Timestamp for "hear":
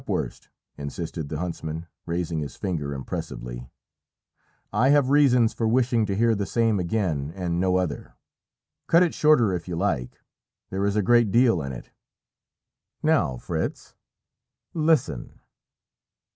6.15-6.33